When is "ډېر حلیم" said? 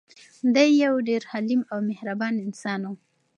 1.07-1.61